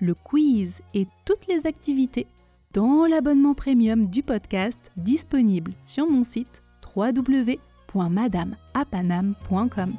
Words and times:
le 0.00 0.14
quiz 0.14 0.80
et 0.94 1.06
toutes 1.24 1.46
les 1.46 1.66
activités 1.66 2.26
dans 2.72 3.06
l'abonnement 3.06 3.54
premium 3.54 4.06
du 4.06 4.22
podcast 4.22 4.90
disponible 4.96 5.72
sur 5.82 6.10
mon 6.10 6.24
site 6.24 6.62
www.madameapanam.com. 6.94 9.94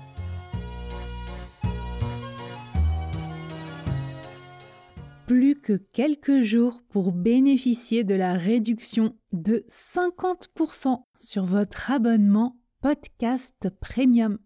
Plus 5.27 5.55
que 5.55 5.73
quelques 5.73 6.43
jours 6.43 6.83
pour 6.89 7.11
bénéficier 7.11 8.03
de 8.03 8.13
la 8.13 8.33
réduction 8.33 9.15
de 9.31 9.65
50% 9.69 11.01
sur 11.17 11.45
votre 11.45 11.89
abonnement 11.89 12.57
podcast 12.81 13.69
premium. 13.79 14.37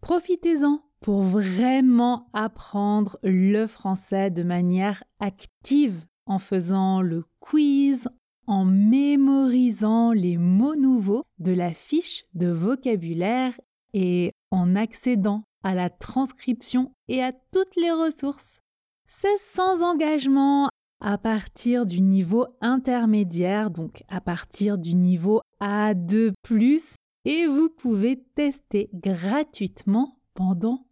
Profitez-en 0.00 0.82
pour 1.02 1.22
vraiment 1.22 2.28
apprendre 2.32 3.18
le 3.24 3.66
français 3.66 4.30
de 4.30 4.44
manière 4.44 5.02
active 5.18 6.06
en 6.26 6.38
faisant 6.38 7.02
le 7.02 7.24
quiz, 7.40 8.08
en 8.46 8.64
mémorisant 8.64 10.12
les 10.12 10.36
mots 10.36 10.76
nouveaux 10.76 11.24
de 11.38 11.52
la 11.52 11.74
fiche 11.74 12.24
de 12.34 12.48
vocabulaire 12.48 13.52
et 13.92 14.32
en 14.50 14.76
accédant 14.76 15.42
à 15.64 15.74
la 15.74 15.90
transcription 15.90 16.92
et 17.08 17.22
à 17.22 17.32
toutes 17.32 17.76
les 17.76 17.90
ressources. 17.90 18.60
C'est 19.08 19.38
sans 19.38 19.82
engagement 19.82 20.68
à 21.00 21.18
partir 21.18 21.84
du 21.84 22.00
niveau 22.00 22.46
intermédiaire, 22.60 23.70
donc 23.70 24.04
à 24.08 24.20
partir 24.20 24.78
du 24.78 24.94
niveau 24.94 25.40
A2⁇ 25.60 26.32
et 27.24 27.46
vous 27.46 27.68
pouvez 27.70 28.22
tester 28.34 28.88
gratuitement 28.94 30.18
pendant 30.34 30.86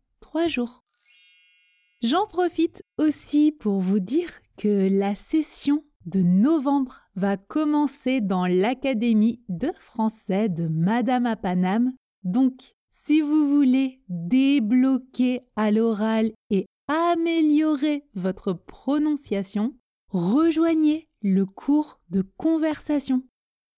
J'en 2.02 2.26
profite 2.26 2.82
aussi 2.98 3.52
pour 3.52 3.80
vous 3.80 4.00
dire 4.00 4.30
que 4.56 4.88
la 4.90 5.14
session 5.14 5.84
de 6.06 6.22
novembre 6.22 7.02
va 7.14 7.36
commencer 7.36 8.20
dans 8.20 8.46
l'Académie 8.46 9.42
de 9.48 9.70
français 9.74 10.48
de 10.48 10.66
Madame 10.66 11.26
à. 11.26 11.92
Donc, 12.24 12.74
si 12.88 13.20
vous 13.20 13.48
voulez 13.48 14.00
débloquer 14.08 15.42
à 15.56 15.70
l'oral 15.70 16.32
et 16.48 16.66
améliorer 16.88 18.04
votre 18.14 18.52
prononciation, 18.52 19.74
rejoignez 20.08 21.08
le 21.22 21.44
cours 21.44 22.00
de 22.08 22.22
conversation. 22.22 23.22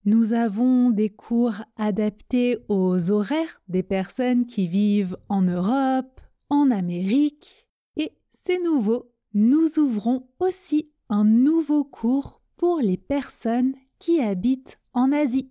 Nous 0.05 0.33
avons 0.33 0.91
des 0.91 1.11
cours 1.11 1.63
adaptés 1.77 2.59
aux 2.69 3.11
horaires 3.11 3.63
des 3.69 3.83
personnes 3.83 4.47
qui 4.47 4.67
vivent 4.67 5.17
en 5.29 5.43
Europe, 5.43 6.21
en 6.53 6.71
Amérique. 6.71 7.69
Et 7.97 8.13
c'est 8.31 8.63
nouveau, 8.63 9.11
nous 9.33 9.79
ouvrons 9.79 10.29
aussi 10.39 10.93
un 11.09 11.25
nouveau 11.25 11.83
cours 11.83 12.43
pour 12.59 12.81
les 12.81 12.99
personnes 12.99 13.75
qui 13.99 14.21
habitent 14.21 14.79
en 14.93 15.13
Asie. 15.13 15.51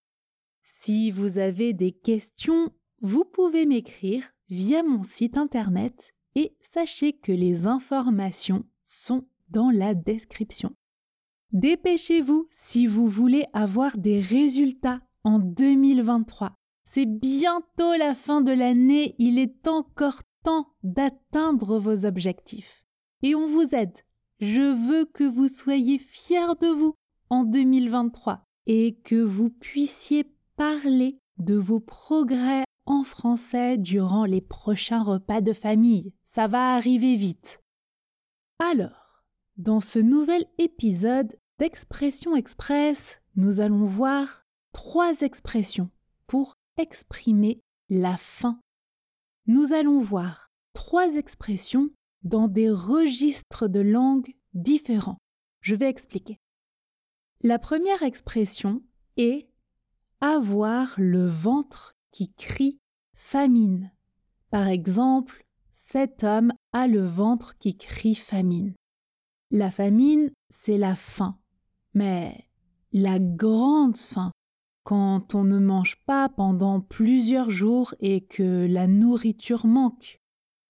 Si 0.63 1.11
vous 1.11 1.39
avez 1.39 1.73
des 1.73 1.93
questions, 1.93 2.71
vous 3.01 3.25
pouvez 3.25 3.65
m'écrire 3.65 4.25
via 4.51 4.83
mon 4.83 5.03
site 5.03 5.39
internet 5.39 6.16
et 6.37 6.55
sachez 6.61 7.15
que 7.15 7.33
les 7.33 7.67
informations 7.67 8.65
sont 8.85 9.27
dans 9.49 9.71
la 9.71 9.95
description. 9.95 10.73
Dépêchez-vous 11.51 12.47
si 12.53 12.87
vous 12.87 13.09
voulez 13.09 13.45
avoir 13.53 13.99
des 13.99 14.21
résultats 14.21 15.01
en 15.25 15.41
2023. 15.41 16.55
C'est 16.85 17.07
bientôt 17.07 17.95
la 17.99 18.15
fin 18.15 18.43
de 18.43 18.53
l'année, 18.53 19.17
il 19.19 19.41
est 19.41 19.67
encore 19.67 20.21
temps 20.45 20.69
d'atteindre 20.85 21.79
vos 21.79 22.07
objectifs. 22.07 22.87
Et 23.23 23.35
on 23.35 23.47
vous 23.47 23.75
aide 23.75 23.99
je 24.39 24.61
veux 24.61 25.07
que 25.07 25.25
vous 25.25 25.49
soyez 25.49 25.99
fiers 25.99 26.55
de 26.61 26.69
vous 26.69 26.95
en 27.31 27.45
2023 27.45 28.45
et 28.67 28.99
que 29.03 29.17
vous 29.17 29.49
puissiez 29.49 30.31
parler 30.57 31.19
de 31.39 31.55
vos 31.55 31.81
progrès 31.81 32.65
en 32.87 33.05
français 33.05 33.77
durant 33.77 34.25
les 34.25 34.41
prochains 34.41 35.03
repas 35.03 35.41
de 35.41 35.53
famille. 35.53 36.15
Ça 36.25 36.47
va 36.47 36.75
arriver 36.75 37.17
vite. 37.17 37.61
Alors, 38.59 39.25
dans 39.57 39.81
ce 39.81 39.99
nouvel 39.99 40.45
épisode 40.59 41.37
d'Expression 41.59 42.37
Express, 42.37 43.21
nous 43.35 43.61
allons 43.61 43.85
voir 43.85 44.45
trois 44.73 45.21
expressions 45.21 45.91
pour 46.27 46.55
exprimer 46.77 47.61
la 47.89 48.17
faim. 48.17 48.61
Nous 49.47 49.73
allons 49.73 50.01
voir 50.01 50.51
trois 50.73 51.15
expressions 51.17 51.91
dans 52.23 52.49
des 52.49 52.71
registres 52.71 53.69
de 53.69 53.81
langue 53.81 54.35
différents. 54.55 55.19
Je 55.61 55.75
vais 55.75 55.89
expliquer. 55.89 56.39
La 57.43 57.59
première 57.59 58.03
expression 58.03 58.83
est 59.17 59.49
avoir 60.21 60.95
le 60.97 61.27
ventre 61.27 61.96
qui 62.17 62.33
crie 62.33 62.81
famine. 63.13 63.93
Par 64.49 64.69
exemple, 64.69 65.45
cet 65.75 66.25
homme 66.25 66.51
a 66.73 66.87
le 66.87 67.05
ventre 67.05 67.59
qui 67.59 67.77
crie 67.77 68.15
famine. 68.15 68.73
La 69.51 69.71
famine, 69.71 70.31
c'est 70.49 70.79
la 70.79 70.97
faim, 70.97 71.39
mais 71.93 72.49
la 72.91 73.19
grande 73.19 73.99
faim, 73.99 74.33
quand 74.83 75.35
on 75.35 75.45
ne 75.45 75.59
mange 75.59 75.97
pas 76.07 76.31
pendant 76.31 76.81
plusieurs 76.81 77.51
jours 77.51 77.95
et 78.01 78.23
que 78.23 78.67
la 78.67 78.87
nourriture 78.87 79.67
manque. 79.67 80.19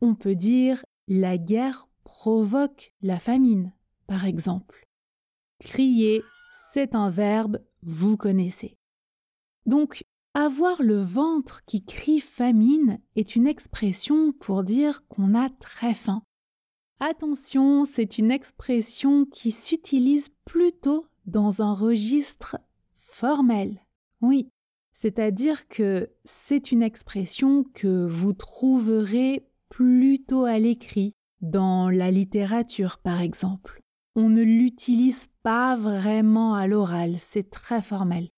On 0.01 0.17
peut 0.17 0.35
dire 0.35 0.85
la 1.07 1.39
guerre 1.39 1.89
provoque 2.03 2.93
la 3.03 3.21
famine, 3.21 3.73
par 4.09 4.25
exemple. 4.25 4.89
Crier, 5.61 6.25
c'est 6.73 6.97
un 6.97 7.09
verbe, 7.09 7.65
vous 7.83 8.17
connaissez. 8.17 8.77
Donc, 9.65 10.05
avoir 10.37 10.83
le 10.83 11.01
ventre 11.01 11.65
qui 11.65 11.83
crie 11.83 12.21
famine 12.21 12.99
est 13.17 13.37
une 13.37 13.47
expression 13.47 14.33
pour 14.33 14.65
dire 14.65 15.07
qu'on 15.09 15.35
a 15.35 15.49
très 15.49 15.95
faim. 15.95 16.23
Attention, 17.01 17.87
c'est 17.87 18.19
une 18.19 18.31
expression 18.31 19.25
qui 19.25 19.51
s'utilise 19.51 20.29
plutôt 20.45 21.07
dans 21.25 21.63
un 21.63 21.73
registre 21.73 22.59
formel. 22.93 23.81
Oui, 24.21 24.51
c'est-à-dire 24.93 25.69
que 25.69 26.11
c'est 26.27 26.71
une 26.71 26.83
expression 26.83 27.65
que 27.73 28.07
vous 28.07 28.35
trouverez 28.35 29.49
plutôt 29.71 30.45
à 30.45 30.59
l'écrit, 30.59 31.15
dans 31.41 31.89
la 31.89 32.11
littérature 32.11 32.99
par 32.99 33.23
exemple. 33.23 33.81
On 34.15 34.29
ne 34.29 34.43
l'utilise 34.43 35.29
pas 35.43 35.77
vraiment 35.77 36.55
à 36.55 36.67
l'oral, 36.67 37.15
c'est 37.19 37.49
très 37.49 37.81
formel. 37.81 38.29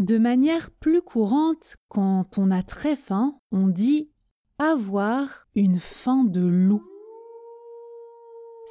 De 0.00 0.16
manière 0.16 0.70
plus 0.70 1.02
courante, 1.02 1.76
quand 1.88 2.38
on 2.38 2.50
a 2.50 2.62
très 2.62 2.96
faim, 2.96 3.38
on 3.52 3.68
dit 3.68 4.10
avoir 4.56 5.46
une 5.54 5.78
faim 5.78 6.24
de 6.24 6.40
loup. 6.40 6.82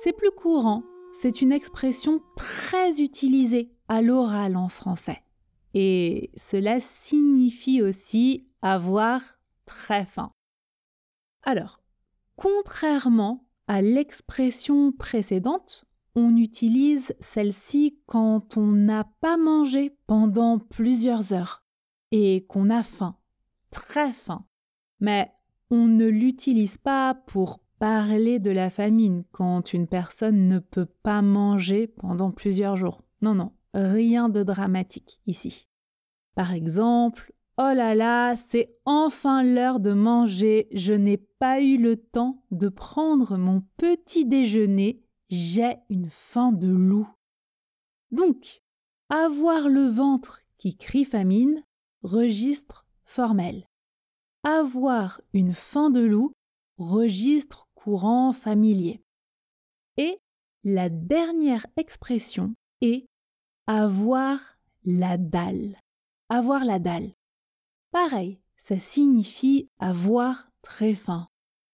C'est 0.02 0.12
plus 0.12 0.32
courant, 0.32 0.82
c'est 1.14 1.44
une 1.44 1.52
expression 1.52 2.20
très 2.36 3.00
utilisée 3.00 3.72
à 3.88 4.02
l'oral 4.02 4.58
en 4.58 4.70
français. 4.70 5.22
et 5.76 6.32
cela 6.36 6.80
signifie 6.80 7.84
aussi 7.84 8.48
avoir 8.64 9.22
très 9.68 10.06
faim. 10.06 10.32
Alors, 11.44 11.84
contrairement 12.38 13.48
à 13.68 13.84
l'expression 13.84 14.92
précédente, 14.92 15.86
on 16.16 16.36
utilise 16.36 17.16
celle-ci 17.20 18.00
quand 18.06 18.58
on 18.58 18.68
n'a 18.68 19.06
pas 19.22 19.38
mangé 19.38 19.96
pendant 20.08 20.60
plusieurs 20.60 21.34
heures 21.34 21.64
et 22.12 22.46
qu'on 22.48 22.70
a 22.70 22.84
faim, 22.84 23.18
très 23.72 24.14
faim. 24.14 24.46
Mais 25.00 25.32
on 25.70 25.88
ne 25.88 26.08
l'utilise 26.08 26.78
pas 26.78 27.14
pour 27.14 27.60
parler 27.80 28.40
de 28.40 28.52
la 28.52 28.70
famine 28.70 29.24
quand 29.32 29.74
une 29.74 29.88
personne 29.88 30.48
ne 30.48 30.60
peut 30.60 30.88
pas 31.04 31.22
manger 31.22 31.88
pendant 31.88 32.32
plusieurs 32.32 32.76
jours. 32.76 33.02
Non, 33.22 33.36
non, 33.36 33.54
rien 33.74 34.30
de 34.30 34.44
dramatique 34.44 35.22
ici. 35.26 35.68
Par 36.36 36.54
exemple, 36.54 37.34
Oh 37.62 37.74
là 37.76 37.94
là, 37.94 38.38
c'est 38.38 38.74
enfin 38.86 39.44
l'heure 39.44 39.82
de 39.82 39.92
manger, 39.92 40.70
je 40.72 40.94
n'ai 40.94 41.18
pas 41.18 41.60
eu 41.60 41.76
le 41.76 41.98
temps 41.98 42.46
de 42.52 42.70
prendre 42.70 43.36
mon 43.36 43.64
petit 43.76 44.26
déjeuner, 44.26 45.04
j'ai 45.30 45.78
une 45.90 46.10
faim 46.10 46.52
de 46.52 46.68
loup. 46.68 47.08
Donc, 48.12 48.62
avoir 49.10 49.70
le 49.70 49.86
ventre 49.86 50.42
qui 50.58 50.76
crie 50.76 51.06
famine, 51.06 51.64
registre 52.04 52.86
formel. 53.04 53.68
Avoir 54.44 55.22
une 55.34 55.54
faim 55.54 55.90
de 55.90 56.02
loup, 56.02 56.32
registre 56.78 57.68
courant 57.76 58.34
familier. 58.34 59.02
Et 59.98 60.18
la 60.64 60.90
dernière 60.90 61.66
expression 61.78 62.54
est 62.82 63.06
avoir 63.68 64.40
la 64.84 65.18
dalle. 65.18 65.78
Avoir 66.30 66.66
la 66.66 66.80
dalle. 66.80 67.12
Pareil, 67.92 68.40
ça 68.58 68.78
signifie 68.78 69.70
avoir 69.80 70.50
très 70.62 70.94
faim. 70.94 71.28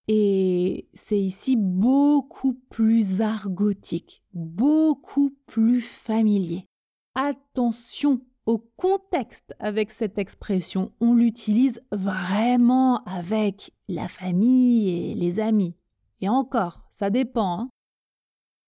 Et 0.08 0.88
c'est 0.94 1.20
ici 1.20 1.56
beaucoup 1.58 2.54
plus 2.70 3.22
argotique, 3.22 4.24
beaucoup 4.34 5.36
plus 5.48 5.82
familier. 5.82 6.68
Attention 7.16 8.22
au 8.46 8.60
contexte 8.60 9.56
avec 9.60 9.90
cette 9.90 10.20
expression, 10.20 10.92
on 11.00 11.16
l'utilise 11.16 11.82
vraiment 11.92 13.04
avec 13.06 13.72
la 13.88 14.08
famille 14.08 15.12
et 15.12 15.16
les 15.16 15.40
amis. 15.40 15.76
Et 16.22 16.30
encore, 16.30 16.84
ça 16.92 17.10
dépend. 17.10 17.60
Hein. 17.60 17.70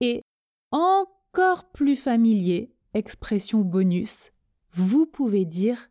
et 0.02 0.22
encore 0.72 1.72
plus 1.72 1.96
familier, 1.96 2.74
expression 2.94 3.62
bonus, 3.62 4.32
vous 4.72 5.06
pouvez 5.06 5.46
dire 5.46 5.90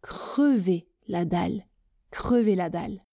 crever 0.00 0.88
la 1.06 1.24
dalle, 1.24 1.66
crever 2.10 2.54
la 2.54 2.70
dalle. 2.70 3.05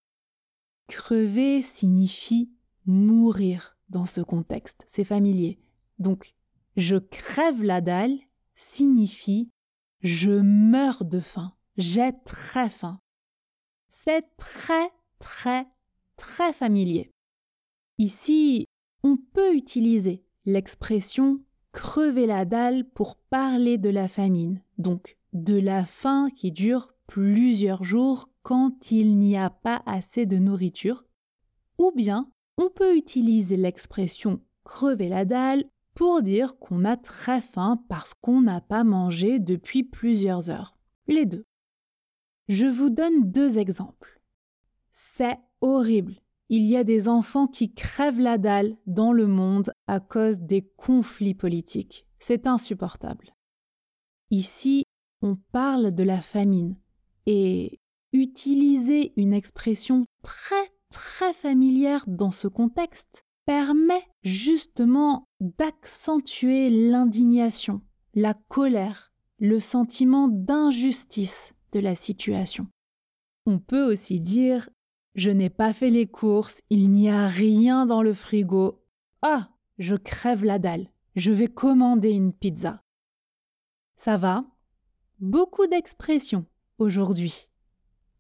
Crever 0.88 1.62
signifie 1.62 2.52
mourir 2.86 3.78
dans 3.90 4.06
ce 4.06 4.22
contexte, 4.22 4.84
c'est 4.88 5.04
familier. 5.04 5.60
Donc, 6.00 6.34
je 6.76 6.96
crève 6.96 7.64
la 7.64 7.82
dalle 7.82 8.18
signifie 8.56 9.50
je 10.02 10.32
meurs 10.32 11.06
de 11.06 11.22
faim, 11.22 11.54
j'ai 11.78 12.12
très 12.26 12.68
faim. 12.68 13.00
C'est 13.90 14.26
très, 14.38 14.92
très, 15.20 15.66
très 16.18 16.52
familier. 16.52 17.10
Ici, 17.98 18.66
on 19.04 19.16
peut 19.16 19.56
utiliser 19.56 20.26
l'expression 20.46 21.40
crever 21.72 22.28
la 22.28 22.46
dalle 22.46 22.88
pour 22.90 23.16
parler 23.16 23.78
de 23.78 23.90
la 23.90 24.08
famine, 24.08 24.62
donc 24.78 25.18
de 25.32 25.58
la 25.58 25.86
faim 25.86 26.30
qui 26.36 26.52
dure 26.52 26.94
plusieurs 27.14 27.84
jours 27.84 28.32
quand 28.42 28.90
il 28.90 29.20
n'y 29.20 29.38
a 29.38 29.52
pas 29.52 29.84
assez 29.86 30.26
de 30.26 30.38
nourriture, 30.38 31.06
ou 31.78 31.92
bien 31.92 32.28
on 32.58 32.72
peut 32.72 32.98
utiliser 32.98 33.56
l'expression 33.56 34.42
crever 34.64 35.10
la 35.10 35.24
dalle 35.24 35.64
pour 35.94 36.24
dire 36.24 36.58
qu'on 36.58 36.86
a 36.86 36.98
très 36.98 37.40
faim 37.40 37.84
parce 37.88 38.16
qu'on 38.16 38.42
n'a 38.42 38.62
pas 38.62 38.84
mangé 38.84 39.38
depuis 39.38 39.84
plusieurs 39.84 40.50
heures. 40.50 40.76
Les 41.08 41.28
deux. 41.28 41.46
Je 42.48 42.66
vous 42.66 42.90
donne 42.90 43.32
deux 43.32 43.60
exemples. 43.60 44.20
C'est 44.92 45.38
horrible. 45.62 46.16
Il 46.50 46.64
y 46.64 46.76
a 46.76 46.84
des 46.84 47.08
enfants 47.08 47.46
qui 47.46 47.76
crèvent 47.76 48.22
la 48.22 48.40
dalle 48.40 48.76
dans 48.88 49.14
le 49.14 49.28
monde 49.28 49.72
à 49.86 50.00
cause 50.00 50.40
des 50.40 50.64
conflits 50.78 51.36
politiques. 51.36 52.08
C'est 52.18 52.48
insupportable. 52.48 53.36
Ici, 54.32 54.84
on 55.22 55.36
parle 55.52 55.94
de 55.94 56.04
la 56.04 56.20
famine, 56.20 56.76
et 57.26 57.80
utiliser 58.12 59.14
une 59.18 59.34
expression 59.34 60.06
très 60.22 60.70
très 60.90 61.34
familière 61.34 62.04
dans 62.08 62.32
ce 62.32 62.48
contexte 62.48 63.24
permet 63.46 64.04
justement 64.22 65.28
d'accentuer 65.42 66.70
l'indignation, 66.70 67.82
la 68.14 68.36
colère, 68.48 69.12
le 69.40 69.60
sentiment 69.60 70.28
d'injustice 70.28 71.54
de 71.72 71.80
la 71.80 71.96
situation. 71.96 72.68
On 73.46 73.60
peut 73.60 73.92
aussi 73.92 74.22
dire 74.22 74.70
Je 75.16 75.32
n'ai 75.32 75.50
pas 75.50 75.74
fait 75.74 75.90
les 75.90 76.08
courses, 76.08 76.62
il 76.70 76.90
n'y 76.90 77.10
a 77.10 77.28
rien 77.28 77.86
dans 77.86 78.04
le 78.04 78.14
frigo. 78.14 78.84
Ah, 79.22 79.50
je 79.80 79.96
crève 79.96 80.46
la 80.46 80.60
dalle, 80.60 80.88
je 81.16 81.32
vais 81.32 81.48
commander 81.48 82.12
une 82.12 82.34
pizza. 82.34 82.82
Ça 83.98 84.18
va 84.18 84.46
Beaucoup 85.20 85.68
d'expressions 85.68 86.46
aujourd'hui. 86.78 87.50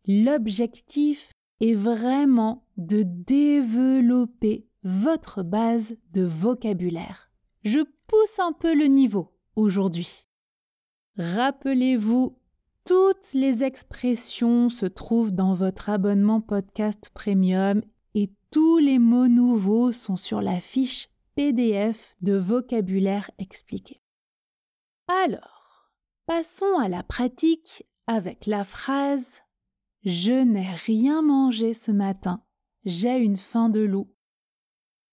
L'objectif 0.06 1.32
est 1.60 1.74
vraiment 1.74 2.66
de 2.78 3.04
développer 3.04 4.68
votre 4.84 5.44
base 5.44 5.96
de 6.12 6.24
vocabulaire. 6.24 7.32
Je 7.64 7.80
pousse 8.08 8.40
un 8.40 8.52
peu 8.52 8.76
le 8.76 8.86
niveau 8.86 9.34
aujourd'hui. 9.56 10.28
Rappelez-vous, 11.18 12.38
toutes 12.86 13.34
les 13.34 13.64
expressions 13.64 14.70
se 14.70 14.86
trouvent 14.86 15.32
dans 15.32 15.54
votre 15.54 15.90
abonnement 15.90 16.42
podcast 16.42 17.12
premium 17.14 17.82
et 18.14 18.30
tous 18.52 18.80
les 18.80 19.00
mots 19.00 19.30
nouveaux 19.30 19.92
sont 19.94 20.18
sur 20.18 20.42
la 20.42 20.60
fiche 20.60 21.10
PDF 21.36 22.16
de 22.22 22.34
vocabulaire 22.34 23.32
expliqué. 23.38 24.02
Alors, 25.08 25.92
passons 26.26 26.78
à 26.80 26.90
la 26.90 27.04
pratique 27.04 27.86
avec 28.08 28.46
la 28.46 28.64
phrase 28.64 29.42
Je 30.04 30.32
n'ai 30.32 30.72
rien 30.72 31.22
mangé 31.22 31.74
ce 31.74 31.92
matin, 31.92 32.44
j'ai 32.86 33.18
une 33.18 33.38
faim 33.38 33.70
de 33.70 33.82
loup. 33.82 34.10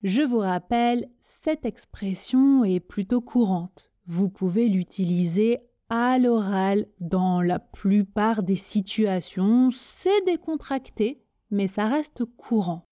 Je 0.02 0.22
vous 0.22 0.38
rappelle, 0.38 1.10
cette 1.20 1.66
expression 1.66 2.64
est 2.64 2.80
plutôt 2.80 3.20
courante. 3.20 3.92
Vous 4.06 4.30
pouvez 4.30 4.68
l'utiliser 4.68 5.58
à 5.90 6.18
l'oral 6.18 6.86
dans 7.00 7.42
la 7.42 7.58
plupart 7.58 8.42
des 8.42 8.56
situations. 8.56 9.70
C'est 9.70 10.24
décontracté, 10.24 11.22
mais 11.50 11.68
ça 11.68 11.86
reste 11.86 12.24
courant. 12.24 12.88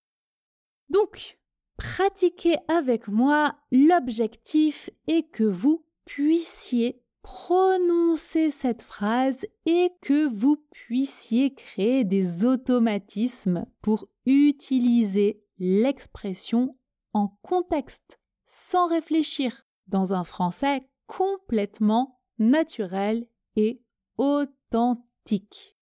Donc, 0.90 1.38
pratiquez 1.76 2.56
avec 2.68 3.08
moi. 3.08 3.56
L'objectif 3.72 4.90
est 5.06 5.30
que 5.30 5.44
vous 5.44 5.86
puissiez 6.04 7.02
prononcer 7.28 8.50
cette 8.50 8.82
phrase 8.82 9.44
et 9.66 9.90
que 10.00 10.26
vous 10.26 10.56
puissiez 10.70 11.52
créer 11.52 12.02
des 12.04 12.46
automatismes 12.46 13.66
pour 13.82 14.08
utiliser 14.24 15.42
l'expression 15.58 16.78
en 17.12 17.28
contexte, 17.42 18.18
sans 18.46 18.86
réfléchir, 18.86 19.66
dans 19.88 20.14
un 20.14 20.24
français 20.24 20.80
complètement 21.06 22.18
naturel 22.38 23.26
et 23.56 23.82
authentique. 24.16 25.76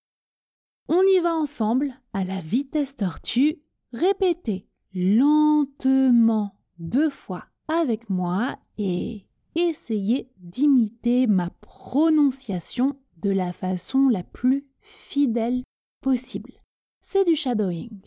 On 0.89 1.03
y 1.03 1.21
va 1.21 1.37
ensemble 1.37 1.95
à 2.13 2.25
la 2.25 2.41
vitesse 2.41 2.97
tortue. 2.97 3.63
Répétez 3.93 4.69
lentement 4.93 6.59
deux 6.81 7.11
fois 7.11 7.45
avec 7.69 8.11
moi 8.11 8.59
et 8.79 9.26
essayez 9.57 10.31
d'imiter 10.39 11.27
ma 11.27 11.51
prononciation 11.51 12.99
de 13.17 13.31
la 13.31 13.53
façon 13.53 14.09
la 14.09 14.23
plus 14.23 14.67
fidèle 14.81 15.63
possible. 16.01 16.53
C'est 17.01 17.25
du 17.25 17.35
shadowing. 17.35 18.01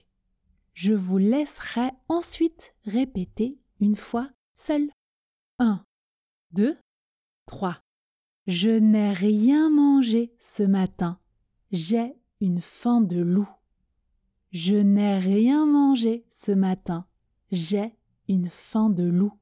Je 0.74 0.94
vous 0.94 1.18
laisserai 1.18 1.89
ensuite 2.08 2.74
répéter 2.86 3.60
une 3.82 3.96
fois 3.96 4.29
seul. 4.56 4.89
1, 5.60 5.84
2, 6.53 6.77
3. 7.48 7.79
Je 8.48 8.70
n'ai 8.70 9.12
rien 9.12 9.70
mangé 9.70 10.34
ce 10.39 10.63
matin. 10.63 11.20
J'ai 11.72 12.15
une 12.41 12.62
faim 12.62 13.01
de 13.01 13.22
loup. 13.22 13.50
Je 14.51 14.75
n'ai 14.75 15.18
rien 15.18 15.65
mangé 15.65 16.25
ce 16.29 16.51
matin. 16.51 17.06
J'ai 17.51 17.96
une 18.27 18.50
faim 18.50 18.89
de 18.89 19.03
loup. 19.03 19.34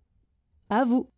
À 0.69 0.83
vous. 0.83 1.09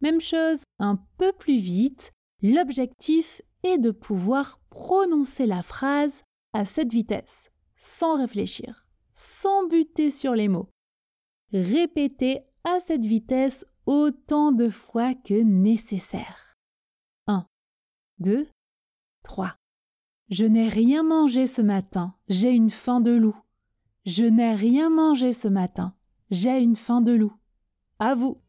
Même 0.00 0.20
chose, 0.20 0.62
un 0.78 0.96
peu 1.18 1.32
plus 1.32 1.58
vite, 1.58 2.12
l'objectif 2.42 3.42
est 3.62 3.78
de 3.78 3.90
pouvoir 3.90 4.60
prononcer 4.70 5.46
la 5.46 5.62
phrase 5.62 6.22
à 6.52 6.64
cette 6.64 6.92
vitesse, 6.92 7.50
sans 7.76 8.16
réfléchir, 8.16 8.86
sans 9.14 9.66
buter 9.66 10.10
sur 10.10 10.34
les 10.34 10.48
mots. 10.48 10.68
Répétez 11.52 12.40
à 12.64 12.80
cette 12.80 13.04
vitesse 13.04 13.64
autant 13.86 14.52
de 14.52 14.68
fois 14.70 15.14
que 15.14 15.34
nécessaire. 15.34 16.56
1, 17.26 17.46
2, 18.20 18.48
3. 19.22 19.56
Je 20.30 20.44
n'ai 20.44 20.68
rien 20.68 21.02
mangé 21.02 21.46
ce 21.46 21.60
matin, 21.60 22.14
j'ai 22.28 22.50
une 22.50 22.70
faim 22.70 23.00
de 23.00 23.10
loup. 23.10 23.36
Je 24.06 24.24
n'ai 24.24 24.54
rien 24.54 24.88
mangé 24.88 25.32
ce 25.32 25.48
matin, 25.48 25.94
j'ai 26.30 26.62
une 26.62 26.76
faim 26.76 27.00
de 27.00 27.12
loup. 27.12 27.34
À 27.98 28.14
vous. 28.14 28.40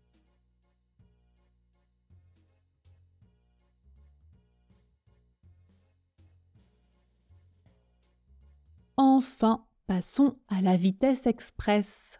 Enfin, 9.03 9.65
passons 9.87 10.37
à 10.47 10.61
la 10.61 10.77
vitesse 10.77 11.25
express. 11.25 12.19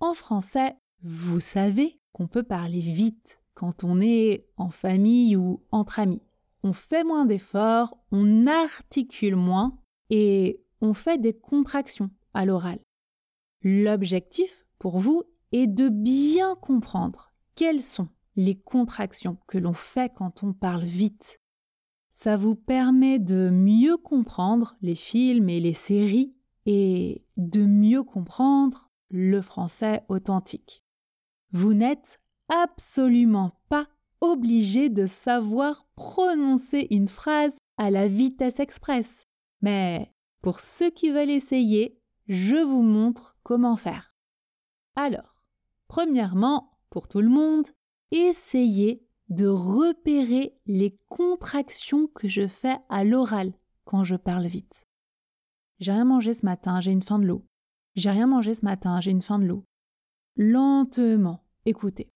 En 0.00 0.14
français, 0.14 0.74
vous 1.00 1.38
savez 1.38 2.00
qu'on 2.10 2.26
peut 2.26 2.42
parler 2.42 2.80
vite 2.80 3.40
quand 3.54 3.84
on 3.84 4.00
est 4.00 4.48
en 4.56 4.70
famille 4.70 5.36
ou 5.36 5.62
entre 5.70 6.00
amis. 6.00 6.20
On 6.64 6.72
fait 6.72 7.04
moins 7.04 7.24
d'efforts, 7.24 7.96
on 8.10 8.48
articule 8.48 9.36
moins 9.36 9.78
et 10.10 10.60
on 10.80 10.92
fait 10.92 11.18
des 11.18 11.34
contractions 11.34 12.10
à 12.34 12.44
l'oral. 12.44 12.80
L'objectif 13.62 14.66
pour 14.80 14.98
vous 14.98 15.22
est 15.52 15.68
de 15.68 15.88
bien 15.88 16.56
comprendre 16.56 17.32
quelles 17.54 17.80
sont 17.80 18.08
les 18.34 18.58
contractions 18.58 19.38
que 19.46 19.58
l'on 19.58 19.72
fait 19.72 20.12
quand 20.12 20.42
on 20.42 20.52
parle 20.52 20.82
vite 20.82 21.38
ça 22.20 22.34
vous 22.34 22.56
permet 22.56 23.20
de 23.20 23.48
mieux 23.48 23.96
comprendre 23.96 24.76
les 24.82 24.96
films 24.96 25.48
et 25.48 25.60
les 25.60 25.72
séries 25.72 26.34
et 26.66 27.24
de 27.36 27.64
mieux 27.64 28.02
comprendre 28.02 28.90
le 29.08 29.40
français 29.40 30.02
authentique. 30.08 30.82
Vous 31.52 31.74
n'êtes 31.74 32.18
absolument 32.48 33.52
pas 33.68 33.86
obligé 34.20 34.88
de 34.88 35.06
savoir 35.06 35.86
prononcer 35.94 36.88
une 36.90 37.06
phrase 37.06 37.58
à 37.76 37.88
la 37.88 38.08
vitesse 38.08 38.58
express. 38.58 39.28
Mais 39.62 40.12
pour 40.42 40.58
ceux 40.58 40.90
qui 40.90 41.10
veulent 41.10 41.30
essayer, 41.30 42.00
je 42.26 42.56
vous 42.56 42.82
montre 42.82 43.38
comment 43.44 43.76
faire. 43.76 44.12
Alors, 44.96 45.36
premièrement, 45.86 46.80
pour 46.90 47.06
tout 47.06 47.20
le 47.20 47.28
monde, 47.28 47.68
essayez 48.10 49.07
de 49.28 49.46
repérer 49.46 50.56
les 50.66 50.98
contractions 51.08 52.06
que 52.06 52.28
je 52.28 52.46
fais 52.46 52.76
à 52.88 53.04
l'oral 53.04 53.52
quand 53.84 54.04
je 54.04 54.16
parle 54.16 54.46
vite. 54.46 54.86
J'ai 55.78 55.92
rien 55.92 56.04
mangé 56.04 56.32
ce 56.34 56.44
matin, 56.44 56.80
j'ai 56.80 56.92
une 56.92 57.02
faim 57.02 57.18
de 57.18 57.26
l'eau. 57.26 57.44
J'ai 57.94 58.10
rien 58.10 58.26
mangé 58.26 58.54
ce 58.54 58.64
matin, 58.64 59.00
j'ai 59.00 59.10
une 59.10 59.22
faim 59.22 59.38
de 59.38 59.46
l'eau. 59.46 59.64
Lentement, 60.36 61.44
écoutez. 61.66 62.10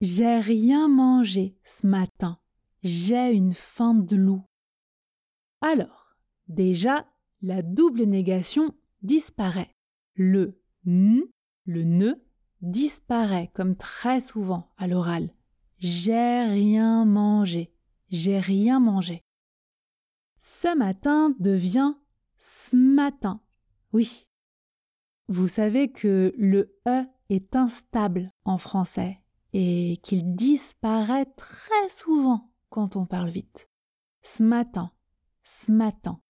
J'ai 0.00 0.38
rien 0.38 0.88
mangé 0.88 1.56
ce 1.64 1.86
matin, 1.86 2.38
j'ai 2.82 3.32
une 3.32 3.52
faim 3.52 3.94
de 3.94 4.16
loup. 4.16 4.44
Alors, 5.60 6.14
déjà, 6.46 7.06
la 7.42 7.62
double 7.62 8.04
négation 8.04 8.74
disparaît. 9.02 9.74
Le 10.14 10.60
n, 10.86 11.22
le 11.64 11.84
ne, 11.84 12.14
disparaît 12.60 13.50
comme 13.54 13.76
très 13.76 14.20
souvent 14.20 14.72
à 14.76 14.86
l'oral. 14.86 15.34
J'ai 15.78 16.42
rien 16.42 17.04
mangé. 17.04 17.72
J'ai 18.10 18.38
rien 18.38 18.80
mangé. 18.80 19.24
Ce 20.38 20.76
matin 20.76 21.34
devient 21.38 21.94
ce 22.38 22.74
matin. 22.74 23.40
Oui. 23.92 24.30
Vous 25.28 25.48
savez 25.48 25.92
que 25.92 26.32
le 26.36 26.78
E 26.86 27.04
est 27.28 27.54
instable 27.54 28.32
en 28.44 28.58
français 28.58 29.22
et 29.52 29.98
qu'il 30.02 30.34
disparaît 30.34 31.26
très 31.36 31.88
souvent 31.88 32.52
quand 32.70 32.96
on 32.96 33.06
parle 33.06 33.28
vite. 33.28 33.70
Ce 34.22 34.42
matin, 34.42 34.92
ce 35.42 35.70
matin. 35.70 36.20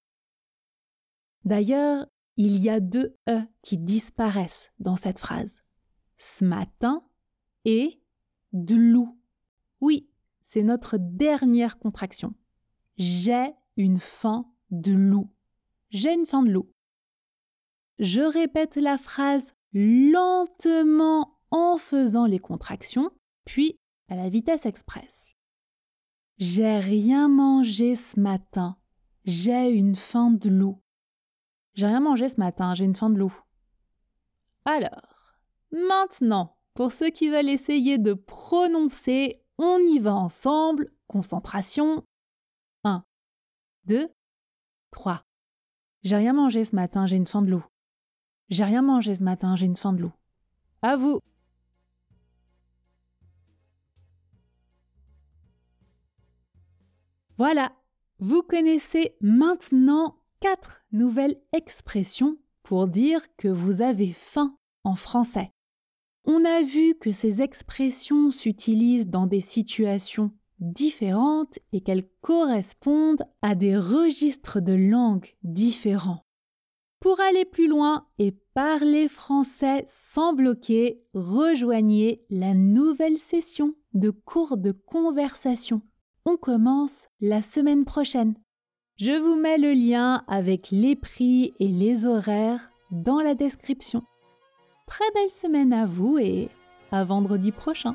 D'ailleurs, 1.45 2.07
il 2.37 2.59
y 2.59 2.69
a 2.69 2.81
deux 2.81 3.17
E 3.29 3.41
qui 3.63 3.79
disparaissent 3.79 4.73
dans 4.79 4.97
cette 4.97 5.19
phrase. 5.19 5.63
Ce 6.19 6.45
matin 6.45 7.03
et 7.65 8.01
de. 8.53 9.18
Oui, 9.81 10.09
c'est 10.43 10.63
notre 10.63 10.97
dernière 10.99 11.79
contraction. 11.79 12.35
J'ai 12.97 13.53
une 13.77 13.99
faim 13.99 14.51
de 14.71 14.93
loup. 14.93 15.31
J'ai 15.91 16.13
une 16.13 16.27
faim 16.27 16.43
de 16.43 16.51
loup. 16.51 16.73
Je 17.99 18.21
répète 18.21 18.77
la 18.77 18.99
phrase 18.99 19.55
lentement 19.73 21.39
en 21.51 21.79
faisant 21.79 22.27
les 22.27 22.39
contractions, 22.39 23.11
puis 23.45 23.79
à 24.09 24.17
la 24.17 24.29
vitesse 24.29 24.67
express. 24.67 25.35
J'ai 26.39 26.79
rien 26.79 27.29
mangé 27.29 27.95
ce 27.95 28.19
matin. 28.19 28.77
J'ai 29.25 29.71
une 29.71 29.97
faim 29.97 30.31
de 30.31 30.49
loup. 30.49 30.81
J'ai 31.75 31.87
rien 31.87 32.01
mangé 32.01 32.29
ce 32.29 32.39
matin, 32.39 32.75
j'ai 32.75 32.85
une 32.85 32.97
faim 32.97 33.11
de 33.11 33.19
loup. 33.19 33.35
Alors, 34.65 35.39
maintenant, 35.71 36.57
pour 36.75 36.93
ceux 36.93 37.11
qui 37.11 37.29
veulent 37.29 37.49
essayer 37.49 37.99
de 37.99 38.15
prononcer 38.15 39.43
on 39.59 39.79
y 39.79 39.99
va 39.99 40.15
ensemble. 40.15 40.91
Concentration. 41.09 42.05
1, 42.85 43.05
2, 43.87 44.09
3. 44.91 45.25
J'ai 46.03 46.17
rien 46.17 46.33
mangé 46.33 46.65
ce 46.65 46.75
matin, 46.75 47.07
j'ai 47.07 47.17
une 47.17 47.27
faim 47.27 47.43
de 47.43 47.51
loup. 47.51 47.65
J'ai 48.49 48.65
rien 48.65 48.83
mangé 48.83 49.15
ce 49.15 49.23
matin, 49.23 49.57
j'ai 49.57 49.67
une 49.67 49.77
faim 49.77 49.93
de 49.93 50.03
loup. 50.03 50.13
À 50.83 50.97
vous. 50.97 51.19
Voilà, 57.37 57.73
vous 58.19 58.43
connaissez 58.43 59.17
maintenant 59.21 60.17
quatre 60.41 60.85
nouvelles 60.93 61.41
expressions 61.53 62.37
pour 62.63 62.89
dire 62.89 63.21
que 63.37 63.49
vous 63.49 63.81
avez 63.81 64.13
faim 64.13 64.57
en 64.83 64.97
français. 64.97 65.53
On 66.31 66.45
a 66.45 66.61
vu 66.63 66.95
que 66.95 67.11
ces 67.11 67.41
expressions 67.41 68.31
s'utilisent 68.31 69.09
dans 69.09 69.27
des 69.27 69.41
situations 69.41 70.31
différentes 70.61 71.59
et 71.73 71.81
qu'elles 71.81 72.07
correspondent 72.21 73.25
à 73.41 73.55
des 73.55 73.79
registres 73.79 74.61
de 74.61 74.75
langue 74.75 75.35
différents. 75.43 76.27
Pour 77.01 77.19
aller 77.21 77.47
plus 77.47 77.67
loin 77.67 78.07
et 78.19 78.33
parler 78.53 79.09
français 79.09 79.87
sans 79.89 80.35
bloquer, 80.35 81.01
rejoignez 81.15 82.21
la 82.29 82.53
nouvelle 82.53 83.17
session 83.17 83.75
de 83.95 84.11
cours 84.11 84.59
de 84.59 84.73
conversation. 84.73 85.81
On 86.27 86.37
commence 86.37 87.09
la 87.23 87.41
semaine 87.41 87.87
prochaine. 87.87 88.35
Je 88.99 89.19
vous 89.19 89.37
mets 89.37 89.57
le 89.57 89.73
lien 89.73 90.25
avec 90.29 90.73
les 90.73 90.95
prix 90.95 91.55
et 91.59 91.69
les 91.69 92.05
horaires 92.05 92.71
dans 92.91 93.23
la 93.23 93.35
description. 93.35 94.03
Très 94.89 95.11
belle 95.15 95.31
semaine 95.31 95.73
à 95.73 95.85
vous 95.85 96.19
et 96.19 96.49
à 96.93 97.05
vendredi 97.05 97.53
prochain. 97.53 97.95